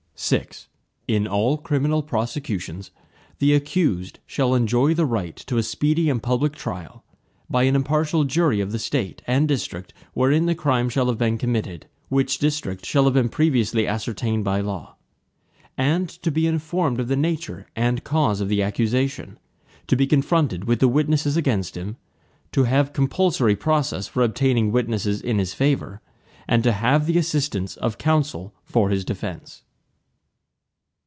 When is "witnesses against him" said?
20.87-21.97